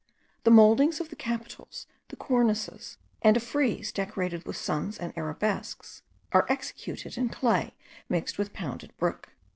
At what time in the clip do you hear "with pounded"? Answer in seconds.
8.39-8.97